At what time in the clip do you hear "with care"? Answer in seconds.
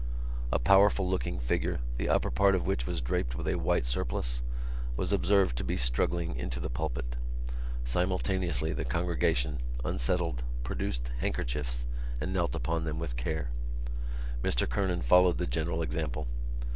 12.97-13.51